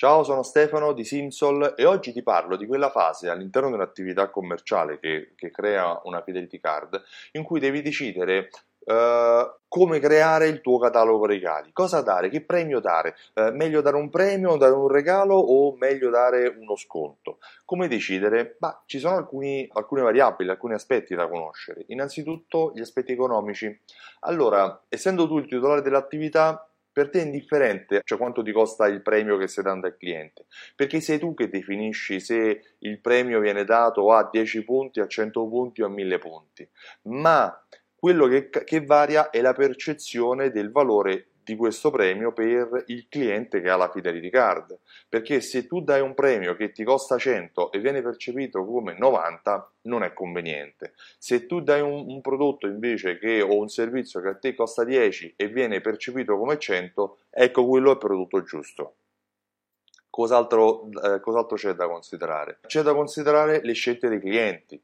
Ciao, 0.00 0.22
sono 0.22 0.42
Stefano 0.42 0.94
di 0.94 1.04
Simsol 1.04 1.74
e 1.76 1.84
oggi 1.84 2.10
ti 2.14 2.22
parlo 2.22 2.56
di 2.56 2.66
quella 2.66 2.88
fase 2.88 3.28
all'interno 3.28 3.68
di 3.68 3.74
un'attività 3.74 4.30
commerciale 4.30 4.98
che, 4.98 5.34
che 5.36 5.50
crea 5.50 6.00
una 6.04 6.22
Fidelity 6.22 6.58
Card 6.58 7.02
in 7.32 7.42
cui 7.42 7.60
devi 7.60 7.82
decidere 7.82 8.48
Uh, 8.82 9.58
come 9.68 10.00
creare 10.00 10.48
il 10.48 10.62
tuo 10.62 10.78
catalogo 10.78 11.26
regali, 11.26 11.70
cosa 11.70 12.00
dare, 12.00 12.30
che 12.30 12.40
premio 12.40 12.80
dare, 12.80 13.14
uh, 13.34 13.54
meglio 13.54 13.82
dare 13.82 13.96
un 13.96 14.08
premio, 14.08 14.56
dare 14.56 14.72
un 14.72 14.88
regalo 14.88 15.36
o 15.36 15.76
meglio 15.76 16.08
dare 16.08 16.48
uno 16.48 16.74
sconto. 16.76 17.38
Come 17.66 17.88
decidere? 17.88 18.56
Bah, 18.58 18.82
ci 18.86 18.98
sono 18.98 19.16
alcuni, 19.16 19.68
alcune 19.74 20.00
variabili, 20.00 20.48
alcuni 20.48 20.72
aspetti 20.72 21.14
da 21.14 21.28
conoscere. 21.28 21.84
Innanzitutto 21.88 22.72
gli 22.74 22.80
aspetti 22.80 23.12
economici. 23.12 23.80
Allora, 24.20 24.82
essendo 24.88 25.28
tu 25.28 25.36
il 25.36 25.46
titolare 25.46 25.82
dell'attività, 25.82 26.69
per 26.92 27.10
te 27.10 27.20
è 27.20 27.24
indifferente 27.24 28.02
cioè 28.04 28.18
quanto 28.18 28.42
ti 28.42 28.52
costa 28.52 28.86
il 28.86 29.02
premio 29.02 29.36
che 29.36 29.46
stai 29.46 29.64
dando 29.64 29.86
al 29.86 29.96
cliente, 29.96 30.46
perché 30.74 31.00
sei 31.00 31.18
tu 31.18 31.34
che 31.34 31.48
definisci 31.48 32.20
se 32.20 32.62
il 32.78 33.00
premio 33.00 33.40
viene 33.40 33.64
dato 33.64 34.12
a 34.12 34.28
10 34.30 34.64
punti, 34.64 35.00
a 35.00 35.06
100 35.06 35.48
punti 35.48 35.82
o 35.82 35.86
a 35.86 35.90
1000 35.90 36.18
punti, 36.18 36.68
ma 37.02 37.64
quello 37.94 38.26
che, 38.26 38.48
che 38.48 38.84
varia 38.84 39.30
è 39.30 39.40
la 39.40 39.52
percezione 39.52 40.50
del 40.50 40.70
valore 40.70 41.29
di 41.50 41.56
questo 41.56 41.90
premio 41.90 42.32
per 42.32 42.84
il 42.86 43.08
cliente 43.08 43.60
che 43.60 43.68
ha 43.68 43.76
la 43.76 43.90
Fidelity 43.90 44.30
Card. 44.30 44.78
Perché 45.08 45.40
se 45.40 45.66
tu 45.66 45.82
dai 45.82 46.00
un 46.00 46.14
premio 46.14 46.54
che 46.54 46.70
ti 46.70 46.84
costa 46.84 47.18
100 47.18 47.72
e 47.72 47.80
viene 47.80 48.02
percepito 48.02 48.64
come 48.64 48.96
90, 48.96 49.72
non 49.82 50.04
è 50.04 50.12
conveniente. 50.12 50.92
Se 51.18 51.46
tu 51.46 51.60
dai 51.60 51.80
un, 51.80 52.04
un 52.06 52.20
prodotto 52.20 52.68
invece 52.68 53.18
che, 53.18 53.42
o 53.42 53.58
un 53.58 53.68
servizio 53.68 54.20
che 54.20 54.28
a 54.28 54.36
te 54.36 54.54
costa 54.54 54.84
10 54.84 55.34
e 55.36 55.48
viene 55.48 55.80
percepito 55.80 56.38
come 56.38 56.56
100, 56.56 57.18
ecco 57.30 57.66
quello 57.66 57.88
è 57.88 57.92
il 57.92 57.98
prodotto 57.98 58.42
giusto. 58.42 58.94
Cos'altro, 60.08 60.88
eh, 61.02 61.20
cos'altro 61.20 61.56
c'è 61.56 61.72
da 61.72 61.88
considerare? 61.88 62.58
C'è 62.66 62.82
da 62.82 62.94
considerare 62.94 63.60
le 63.62 63.72
scelte 63.72 64.08
dei 64.08 64.20
clienti. 64.20 64.80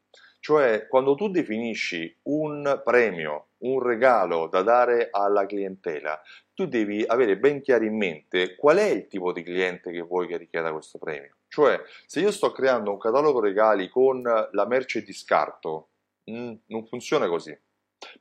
Cioè, 0.46 0.86
quando 0.86 1.16
tu 1.16 1.28
definisci 1.28 2.20
un 2.26 2.80
premio, 2.84 3.48
un 3.62 3.82
regalo 3.82 4.46
da 4.46 4.62
dare 4.62 5.08
alla 5.10 5.44
clientela, 5.44 6.22
tu 6.54 6.68
devi 6.68 7.02
avere 7.04 7.36
ben 7.36 7.60
chiaro 7.60 7.82
in 7.82 7.96
mente 7.96 8.54
qual 8.54 8.76
è 8.76 8.84
il 8.84 9.08
tipo 9.08 9.32
di 9.32 9.42
cliente 9.42 9.90
che 9.90 10.02
vuoi 10.02 10.28
che 10.28 10.36
richieda 10.36 10.70
questo 10.70 10.98
premio. 10.98 11.38
Cioè, 11.48 11.82
se 12.06 12.20
io 12.20 12.30
sto 12.30 12.52
creando 12.52 12.92
un 12.92 12.98
catalogo 12.98 13.40
regali 13.40 13.88
con 13.88 14.22
la 14.22 14.66
merce 14.68 15.02
di 15.02 15.12
scarto, 15.12 15.88
mm, 16.30 16.52
non 16.66 16.86
funziona 16.86 17.26
così. 17.26 17.58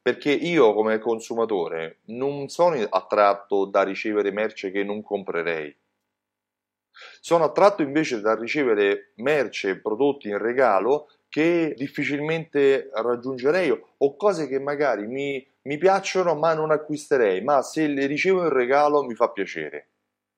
Perché 0.01 0.31
io 0.31 0.73
come 0.73 0.97
consumatore 0.97 1.99
non 2.05 2.47
sono 2.49 2.75
attratto 2.89 3.65
da 3.65 3.83
ricevere 3.83 4.31
merce 4.31 4.71
che 4.71 4.83
non 4.83 5.03
comprerei. 5.03 5.77
Sono 7.19 7.43
attratto 7.43 7.83
invece 7.83 8.19
da 8.19 8.33
ricevere 8.33 9.11
merce 9.17 9.79
prodotti 9.79 10.29
in 10.29 10.39
regalo 10.39 11.09
che 11.35 11.73
difficilmente 11.75 12.89
raggiungerei 12.93 13.69
o 13.97 14.15
cose 14.15 14.47
che 14.47 14.57
magari 14.57 15.05
mi, 15.05 15.45
mi 15.63 15.77
piacciono 15.77 16.33
ma 16.33 16.53
non 16.53 16.71
acquisterei, 16.71 17.41
ma 17.41 17.61
se 17.61 17.87
le 17.87 18.05
ricevo 18.05 18.43
in 18.43 18.53
regalo 18.53 19.03
mi 19.03 19.15
fa 19.15 19.27
piacere. 19.31 19.89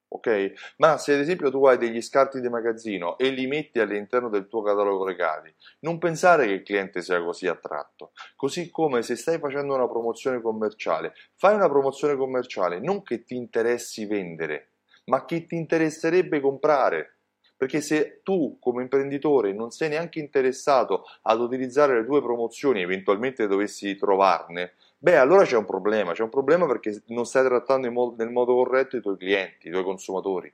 Ok? 0.08 0.54
Ma 0.78 0.98
se 0.98 1.14
ad 1.14 1.20
esempio 1.20 1.52
tu 1.52 1.64
hai 1.68 1.78
degli 1.78 2.02
scarti 2.02 2.42
di 2.42 2.50
magazzino 2.50 3.20
e 3.20 3.30
li 3.30 3.46
metti 3.46 3.78
all'interno 3.78 4.28
del 4.28 4.48
tuo 4.48 4.64
catalogo 4.64 5.06
regali, 5.06 5.54
non 5.82 6.00
pensare 6.00 6.48
che 6.48 6.54
il 6.54 6.64
cliente 6.64 7.04
sia 7.04 7.22
così 7.22 7.46
attratto. 7.46 8.14
Così 8.36 8.72
come 8.72 9.04
se 9.04 9.16
stai 9.16 9.38
facendo 9.38 9.76
una 9.76 9.88
promozione 9.88 10.42
commerciale, 10.42 11.14
fai 11.36 11.54
una 11.54 11.70
promozione 11.70 12.16
commerciale 12.16 12.80
non 12.80 13.04
che 13.04 13.24
ti 13.24 13.36
interessi 13.36 14.08
vendere, 14.08 14.72
ma 15.06 15.26
che 15.26 15.46
ti 15.46 15.58
interesserebbe 15.58 16.40
comprare. 16.40 17.17
Perché 17.58 17.82
se 17.82 18.22
tu 18.22 18.60
come 18.60 18.84
imprenditore 18.84 19.52
non 19.52 19.72
sei 19.72 19.90
neanche 19.90 20.20
interessato 20.20 21.06
ad 21.24 21.40
utilizzare 21.40 21.96
le 21.96 22.06
tue 22.06 22.22
promozioni, 22.22 22.82
eventualmente 22.82 23.48
dovessi 23.48 23.96
trovarne, 23.96 24.76
beh 25.00 25.18
allora 25.18 25.44
c'è 25.44 25.58
un 25.58 25.66
problema, 25.66 26.14
c'è 26.14 26.22
un 26.22 26.30
problema 26.30 26.68
perché 26.68 27.02
non 27.08 27.26
stai 27.26 27.44
trattando 27.46 27.92
mo- 27.92 28.14
nel 28.16 28.30
modo 28.30 28.54
corretto 28.54 28.98
i 28.98 29.02
tuoi 29.02 29.18
clienti, 29.18 29.70
i 29.70 29.72
tuoi 29.72 29.84
consumatori. 29.84 30.54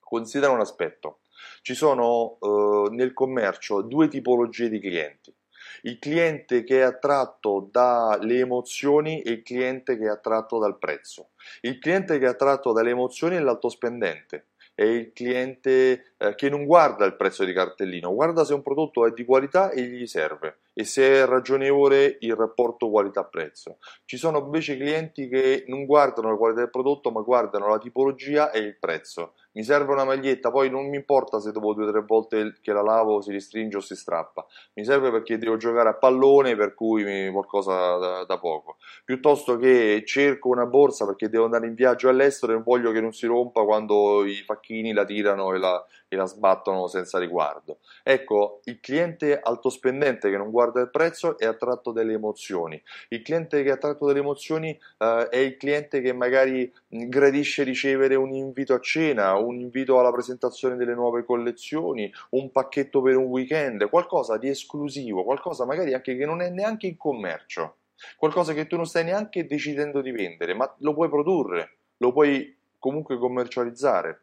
Considera 0.00 0.52
un 0.52 0.60
aspetto, 0.60 1.20
ci 1.62 1.74
sono 1.74 2.36
eh, 2.40 2.90
nel 2.90 3.14
commercio 3.14 3.80
due 3.80 4.08
tipologie 4.08 4.68
di 4.68 4.80
clienti. 4.80 5.34
Il 5.82 5.98
cliente 5.98 6.62
che 6.62 6.80
è 6.80 6.82
attratto 6.82 7.68
dalle 7.70 8.38
emozioni 8.38 9.22
e 9.22 9.30
il 9.30 9.42
cliente 9.42 9.96
che 9.96 10.04
è 10.04 10.08
attratto 10.08 10.58
dal 10.58 10.76
prezzo. 10.76 11.30
Il 11.62 11.78
cliente 11.78 12.18
che 12.18 12.26
è 12.26 12.28
attratto 12.28 12.72
dalle 12.72 12.90
emozioni 12.90 13.36
è 13.36 13.40
l'alto 13.40 13.70
spendente 13.70 14.48
è 14.80 14.84
il 14.84 15.12
cliente 15.12 16.14
eh, 16.16 16.34
che 16.34 16.48
non 16.48 16.64
guarda 16.64 17.04
il 17.04 17.14
prezzo 17.14 17.44
di 17.44 17.52
cartellino, 17.52 18.14
guarda 18.14 18.44
se 18.44 18.54
un 18.54 18.62
prodotto 18.62 19.06
è 19.06 19.10
di 19.10 19.26
qualità 19.26 19.70
e 19.70 19.82
gli 19.82 20.06
serve 20.06 20.60
e 20.80 20.84
se 20.84 21.02
è 21.02 21.26
ragionevole 21.26 22.16
il 22.20 22.34
rapporto 22.34 22.88
qualità-prezzo. 22.88 23.76
Ci 24.06 24.16
sono 24.16 24.38
invece 24.38 24.78
clienti 24.78 25.28
che 25.28 25.64
non 25.66 25.84
guardano 25.84 26.30
la 26.30 26.36
qualità 26.36 26.60
del 26.60 26.70
prodotto 26.70 27.10
ma 27.10 27.20
guardano 27.20 27.68
la 27.68 27.78
tipologia 27.78 28.50
e 28.50 28.60
il 28.60 28.78
prezzo. 28.78 29.34
Mi 29.52 29.62
serve 29.62 29.92
una 29.92 30.04
maglietta, 30.04 30.50
poi 30.50 30.70
non 30.70 30.88
mi 30.88 30.96
importa 30.96 31.38
se 31.38 31.52
dopo 31.52 31.74
due 31.74 31.84
o 31.84 31.90
tre 31.90 32.00
volte 32.00 32.56
che 32.62 32.72
la 32.72 32.80
lavo 32.80 33.20
si 33.20 33.30
restringe 33.30 33.76
o 33.76 33.80
si 33.80 33.94
strappa, 33.94 34.46
mi 34.74 34.84
serve 34.84 35.10
perché 35.10 35.36
devo 35.36 35.58
giocare 35.58 35.90
a 35.90 35.94
pallone 35.94 36.56
per 36.56 36.72
cui 36.72 37.28
qualcosa 37.30 37.98
da, 37.98 38.24
da, 38.24 38.38
poco, 38.38 38.76
piuttosto 39.04 39.56
che 39.58 40.02
cerco 40.06 40.48
una 40.48 40.66
borsa 40.66 41.04
perché 41.04 41.28
devo 41.28 41.44
andare 41.44 41.66
in 41.66 41.74
viaggio 41.74 42.08
all'estero 42.08 42.52
e 42.52 42.54
non 42.54 42.64
voglio 42.64 42.90
che 42.92 43.00
non 43.00 43.12
si 43.12 43.26
rompa 43.26 43.64
quando 43.64 44.24
i 44.24 44.36
facchini 44.46 44.94
la 44.94 45.04
tirano 45.04 45.52
e 45.52 45.58
la, 45.58 45.84
e 46.12 46.16
la 46.16 46.26
sbattono 46.26 46.88
senza 46.88 47.20
riguardo. 47.20 47.78
Ecco, 48.02 48.60
il 48.64 48.80
cliente 48.80 49.38
altospendente 49.38 50.28
che 50.28 50.36
non 50.36 50.50
guarda 50.50 50.80
il 50.80 50.90
prezzo 50.90 51.38
è 51.38 51.46
attratto 51.46 51.92
dalle 51.92 52.14
emozioni, 52.14 52.82
il 53.10 53.22
cliente 53.22 53.62
che 53.62 53.68
è 53.68 53.72
attratto 53.72 54.06
dalle 54.06 54.18
emozioni 54.18 54.76
eh, 54.98 55.28
è 55.30 55.36
il 55.36 55.56
cliente 55.56 56.00
che 56.00 56.12
magari 56.12 56.70
gradisce 56.88 57.62
ricevere 57.62 58.16
un 58.16 58.32
invito 58.32 58.74
a 58.74 58.80
cena, 58.80 59.36
un 59.36 59.60
invito 59.60 60.00
alla 60.00 60.10
presentazione 60.10 60.74
delle 60.74 60.94
nuove 60.94 61.24
collezioni, 61.24 62.12
un 62.30 62.50
pacchetto 62.50 63.00
per 63.02 63.16
un 63.16 63.26
weekend, 63.26 63.88
qualcosa 63.88 64.36
di 64.36 64.48
esclusivo, 64.48 65.22
qualcosa 65.22 65.64
magari 65.64 65.94
anche 65.94 66.16
che 66.16 66.26
non 66.26 66.42
è 66.42 66.50
neanche 66.50 66.88
in 66.88 66.96
commercio, 66.96 67.76
qualcosa 68.16 68.52
che 68.52 68.66
tu 68.66 68.74
non 68.74 68.86
stai 68.86 69.04
neanche 69.04 69.46
decidendo 69.46 70.00
di 70.00 70.10
vendere, 70.10 70.54
ma 70.54 70.74
lo 70.78 70.92
puoi 70.92 71.08
produrre, 71.08 71.76
lo 71.98 72.10
puoi 72.10 72.58
comunque 72.80 73.16
commercializzare. 73.16 74.22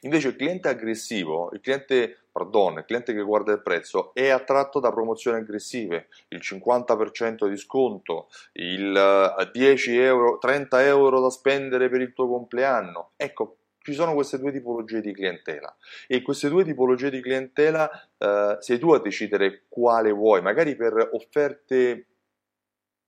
Invece 0.00 0.28
il 0.28 0.36
cliente 0.36 0.68
aggressivo, 0.68 1.50
il 1.52 1.60
cliente, 1.60 2.26
pardon, 2.30 2.78
il 2.78 2.84
cliente 2.84 3.12
che 3.12 3.22
guarda 3.22 3.52
il 3.52 3.62
prezzo 3.62 4.12
è 4.14 4.28
attratto 4.28 4.80
da 4.80 4.92
promozioni 4.92 5.38
aggressive, 5.38 6.08
il 6.28 6.40
50% 6.42 7.48
di 7.48 7.56
sconto, 7.56 8.28
il 8.52 9.50
10 9.52 9.90
eh, 9.90 10.02
euro, 10.02 10.38
30 10.38 10.84
euro 10.84 11.20
da 11.20 11.30
spendere 11.30 11.88
per 11.88 12.00
il 12.00 12.12
tuo 12.12 12.28
compleanno. 12.28 13.12
Ecco, 13.16 13.58
ci 13.84 13.92
sono 13.92 14.14
queste 14.14 14.38
due 14.38 14.50
tipologie 14.50 15.00
di 15.00 15.12
clientela. 15.12 15.76
E 16.06 16.22
queste 16.22 16.48
due 16.48 16.64
tipologie 16.64 17.10
di 17.10 17.20
clientela 17.20 17.90
eh, 18.16 18.56
sei 18.60 18.78
tu 18.78 18.92
a 18.92 19.00
decidere 19.00 19.64
quale 19.68 20.10
vuoi, 20.10 20.40
magari 20.40 20.74
per 20.74 21.10
offerte 21.12 22.06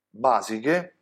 basiche 0.09 0.97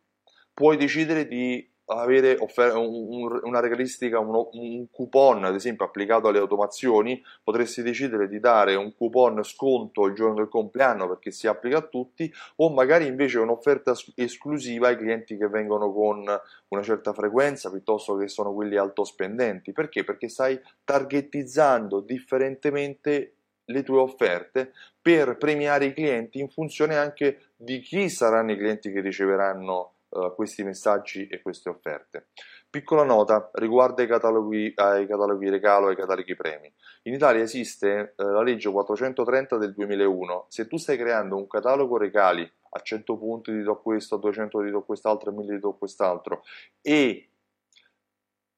puoi 0.54 0.78
decidere 0.78 1.26
di 1.26 1.70
avere 1.86 2.36
offer- 2.38 2.74
un, 2.74 3.40
una 3.42 3.60
regalistica, 3.60 4.18
un, 4.18 4.48
un, 4.52 4.86
coupon 4.90 5.44
ad 5.44 5.54
esempio 5.54 5.84
applicato 5.84 6.28
alle 6.28 6.38
automazioni, 6.38 7.22
potresti 7.42 7.82
decidere 7.82 8.28
di 8.28 8.40
dare 8.40 8.74
un 8.74 8.94
coupon 8.94 9.42
sconto 9.44 10.06
il 10.06 10.14
giorno 10.14 10.34
del 10.34 10.48
compleanno 10.48 11.08
perché 11.08 11.30
si 11.30 11.46
applica 11.46 11.78
a 11.78 11.82
tutti 11.82 12.32
o 12.56 12.70
magari 12.70 13.06
invece 13.06 13.38
un'offerta 13.38 13.94
esclusiva 14.16 14.88
ai 14.88 14.96
clienti 14.96 15.36
che 15.36 15.48
vengono 15.48 15.92
con 15.92 16.24
una 16.68 16.82
certa 16.82 17.12
frequenza 17.12 17.70
piuttosto 17.70 18.16
che 18.16 18.28
sono 18.28 18.52
quelli 18.52 18.76
altospendenti. 18.76 19.72
Perché? 19.72 20.02
Perché 20.02 20.28
stai 20.28 20.60
targetizzando 20.84 22.00
differentemente 22.00 23.32
le 23.66 23.82
tue 23.82 23.98
offerte 23.98 24.72
per 25.00 25.36
premiare 25.36 25.86
i 25.86 25.92
clienti 25.92 26.38
in 26.38 26.48
funzione 26.48 26.96
anche 26.96 27.50
di 27.56 27.80
chi 27.80 28.08
saranno 28.08 28.52
i 28.52 28.56
clienti 28.56 28.92
che 28.92 29.00
riceveranno 29.00 29.95
uh, 30.10 30.34
questi 30.34 30.62
messaggi 30.62 31.26
e 31.26 31.40
queste 31.42 31.68
offerte. 31.68 32.28
Piccola 32.68 33.04
nota 33.04 33.50
riguardo 33.54 34.02
ai 34.02 34.08
cataloghi, 34.08 34.72
ai 34.76 35.06
cataloghi 35.06 35.48
regalo 35.48 35.86
e 35.86 35.90
ai 35.90 35.96
cataloghi 35.96 36.34
premi. 36.36 36.72
In 37.02 37.14
Italia 37.14 37.42
esiste 37.42 38.14
uh, 38.16 38.24
la 38.24 38.42
legge 38.42 38.70
430 38.70 39.56
del 39.56 39.72
2001. 39.74 40.46
Se 40.48 40.66
tu 40.66 40.76
stai 40.76 40.96
creando 40.96 41.36
un 41.36 41.46
catalogo 41.46 41.96
regali 41.96 42.50
a 42.70 42.80
100 42.80 43.16
punti 43.16 43.52
ti 43.52 43.62
do 43.62 43.80
questo, 43.80 44.16
a 44.16 44.18
200 44.18 44.62
ti 44.62 44.70
do 44.70 44.82
quest'altro, 44.82 45.30
a 45.30 45.34
1000 45.34 45.54
ti 45.54 45.60
do 45.60 45.74
quest'altro 45.74 46.42
e 46.82 47.30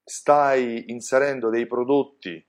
stai 0.03 0.85
inserendo 0.87 1.49
dei 1.49 1.67
prodotti 1.67 2.43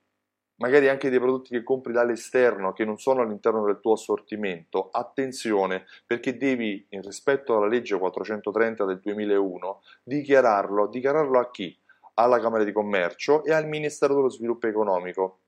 magari 0.61 0.89
anche 0.89 1.11
dei 1.11 1.19
prodotti 1.19 1.51
che 1.51 1.63
compri 1.63 1.93
dall'esterno 1.93 2.73
che 2.73 2.85
non 2.85 2.99
sono 2.99 3.21
all'interno 3.23 3.65
del 3.65 3.81
tuo 3.81 3.93
assortimento, 3.93 4.89
attenzione 4.91 5.85
perché 6.07 6.37
devi, 6.37 6.87
in 6.91 7.03
rispetto 7.03 7.57
alla 7.57 7.67
legge 7.67 7.99
430 7.99 8.85
del 8.85 9.01
2001, 9.01 9.83
dichiararlo. 10.03 10.87
Dichiararlo 10.89 11.39
a 11.39 11.51
chi? 11.51 11.79
alla 12.15 12.39
Camera 12.39 12.65
di 12.65 12.73
Commercio 12.73 13.45
e 13.45 13.53
al 13.53 13.67
Ministero 13.67 14.15
dello 14.15 14.29
Sviluppo 14.29 14.67
Economico 14.67 15.39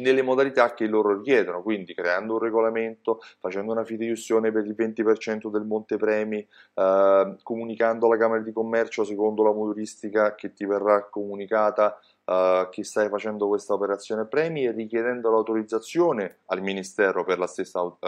nelle 0.00 0.22
modalità 0.22 0.72
che 0.72 0.86
loro 0.86 1.18
richiedono, 1.18 1.62
quindi 1.62 1.92
creando 1.92 2.34
un 2.34 2.38
regolamento, 2.38 3.20
facendo 3.38 3.72
una 3.72 3.84
fideiussione 3.84 4.50
per 4.50 4.64
il 4.64 4.74
20% 4.74 5.50
del 5.50 5.64
montepremi, 5.64 6.38
eh, 6.74 7.36
comunicando 7.42 8.06
alla 8.06 8.16
Camera 8.16 8.40
di 8.40 8.52
Commercio 8.52 9.04
secondo 9.04 9.42
la 9.42 9.52
modulistica 9.52 10.34
che 10.34 10.54
ti 10.54 10.64
verrà 10.64 11.08
comunicata 11.10 11.98
uh, 12.24 12.68
chi 12.70 12.84
stai 12.84 13.08
facendo 13.08 13.48
questa 13.48 13.74
operazione 13.74 14.26
premi 14.26 14.64
e 14.64 14.72
richiedendo 14.72 15.30
l'autorizzazione 15.30 16.38
al 16.46 16.60
Ministero 16.60 17.24
per 17.24 17.38
la, 17.38 17.46
stessa, 17.46 17.82
uh, 17.82 17.98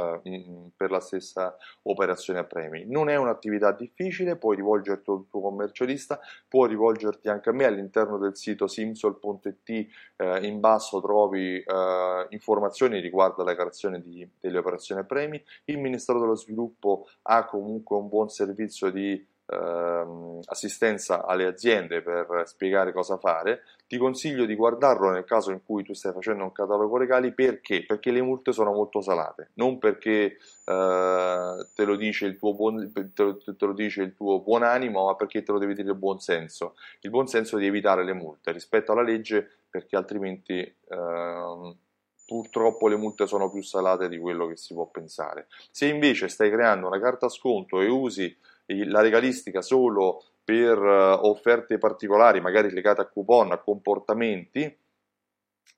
per 0.77 0.91
la 0.91 1.01
stessa 1.01 1.57
operazione 1.83 2.45
premi. 2.45 2.85
Non 2.87 3.09
è 3.09 3.17
un'attività 3.17 3.73
difficile, 3.73 4.37
puoi 4.37 4.57
rivolgerti 4.57 5.11
al 5.11 5.27
tuo 5.29 5.41
commercialista, 5.41 6.21
puoi 6.49 6.69
rivolgerti 6.69 7.29
anche 7.29 7.51
a 7.51 7.53
me 7.53 7.65
all'interno 7.65 8.19
del 8.19 8.37
sito 8.37 8.67
simsol.it, 8.67 9.87
uh, 10.17 10.43
in 10.45 10.61
basso 10.61 11.01
trovi 11.01 11.63
informazioni 12.29 13.01
riguardo 13.01 13.43
alla 13.43 13.55
creazione 13.55 14.01
di, 14.01 14.27
delle 14.41 14.59
operazioni 14.59 15.05
premi. 15.05 15.43
Il 15.65 15.79
Ministero 15.79 16.21
dello 16.21 16.35
Sviluppo 16.35 17.09
ha 17.23 17.45
comunque 17.45 17.97
un 17.97 18.09
buon 18.09 18.29
servizio 18.29 18.91
di 18.91 19.25
ehm, 19.47 20.41
assistenza 20.47 21.25
alle 21.25 21.47
aziende 21.47 22.03
per 22.03 22.43
spiegare 22.47 22.93
cosa 22.93 23.19
fare, 23.19 23.63
ti 23.87 23.99
consiglio 23.99 24.47
di 24.47 24.55
guardarlo 24.55 25.11
nel 25.11 25.25
caso 25.25 25.51
in 25.51 25.63
cui 25.65 25.83
tu 25.83 25.93
stai 25.93 26.13
facendo 26.13 26.45
un 26.45 26.53
catalogo 26.53 26.97
legali 26.97 27.33
perché? 27.33 27.85
Perché 27.85 28.11
le 28.11 28.23
multe 28.23 28.53
sono 28.53 28.73
molto 28.73 29.01
salate, 29.01 29.51
non 29.55 29.79
perché 29.79 30.39
eh, 30.65 31.67
te, 31.75 31.85
lo 31.85 31.97
dice 31.97 32.27
il 32.27 32.39
tuo 32.39 32.55
buon, 32.55 32.91
te, 32.93 33.23
lo, 33.23 33.37
te 33.37 33.67
lo 33.67 33.73
dice 33.73 34.03
il 34.03 34.15
tuo 34.15 34.41
buon 34.41 34.63
animo, 34.63 35.07
ma 35.07 35.15
perché 35.15 35.43
te 35.43 35.53
lo 35.53 35.59
deve 35.59 35.75
dire 35.75 35.91
il 35.91 35.97
buon 35.97 36.19
senso. 36.19 36.77
Il 37.01 37.11
buon 37.11 37.27
senso 37.27 37.57
di 37.59 37.67
evitare 37.67 38.05
le 38.05 38.15
multe 38.15 38.53
rispetto 38.53 38.93
alla 38.93 39.03
legge 39.03 39.49
perché 39.69 39.97
altrimenti 39.97 40.61
eh, 40.61 41.77
purtroppo 42.27 42.89
le 42.89 42.97
multe 42.97 43.27
sono 43.27 43.51
più 43.51 43.63
salate 43.63 44.09
di 44.09 44.19
quello 44.19 44.47
che 44.47 44.57
si 44.57 44.73
può 44.73 44.87
pensare. 44.87 45.49
Se 45.71 45.87
invece 45.87 46.29
stai 46.29 46.51
creando 46.51 46.87
una 46.87 47.01
carta 47.01 47.29
sconto 47.29 47.81
e 47.81 47.89
usi 47.89 48.35
la 48.67 49.01
regalistica 49.01 49.61
solo 49.63 50.23
per 50.43 50.79
eh, 50.79 51.19
offerte 51.23 51.79
particolari, 51.79 52.41
magari 52.41 52.71
legate 52.71 53.01
a 53.01 53.07
coupon, 53.07 53.53
a 53.53 53.59
comportamenti, 53.59 54.79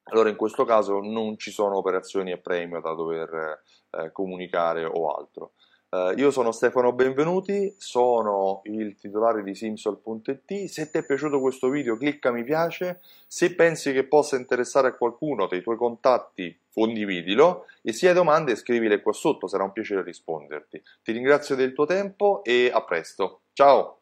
allora 0.09 0.29
in 0.29 0.37
questo 0.37 0.65
caso 0.65 1.01
non 1.01 1.37
ci 1.37 1.51
sono 1.51 1.77
operazioni 1.77 2.33
a 2.33 2.39
premio 2.39 2.81
da 2.81 2.95
dover 2.95 3.63
eh, 3.91 4.13
comunicare 4.13 4.85
o 4.85 5.11
altro. 5.11 5.53
Uh, 5.89 6.19
io 6.19 6.33
sono 6.33 6.51
Stefano 6.51 6.93
Benvenuti, 6.93 7.73
sono 7.79 8.61
il 8.65 8.97
titolare 8.97 9.45
di 9.45 9.55
Simsol.it. 9.55 10.65
Se 10.65 10.91
ti 10.91 10.99
è 10.99 11.05
piaciuto 11.05 11.41
questo 11.41 11.69
video, 11.69 11.97
clicca 11.97 12.33
mi 12.33 12.43
piace. 12.43 13.01
Se 13.27 13.55
pensi 13.55 13.93
che 13.93 14.05
possa 14.05 14.37
interessare 14.37 14.89
a 14.89 14.95
qualcuno 14.95 15.47
dei 15.47 15.63
tuoi 15.63 15.77
contatti, 15.77 16.59
condividilo. 16.73 17.67
E 17.83 17.93
se 17.93 18.09
hai 18.09 18.15
domande, 18.15 18.57
scrivile 18.57 19.01
qua 19.01 19.13
sotto, 19.13 19.47
sarà 19.47 19.63
un 19.63 19.73
piacere 19.73 20.03
risponderti. 20.03 20.83
Ti 21.05 21.13
ringrazio 21.13 21.55
del 21.55 21.73
tuo 21.73 21.87
tempo 21.87 22.43
e 22.43 22.69
a 22.73 22.83
presto. 22.83 23.43
Ciao! 23.53 23.96